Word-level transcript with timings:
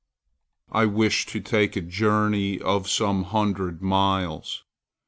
I 0.71 0.87
wish 0.87 1.27
to 1.27 1.39
take 1.39 1.75
a 1.75 1.81
journey 1.81 2.59
of 2.59 2.89
some 2.89 3.25
hundred 3.25 3.83
miles. 3.83 4.63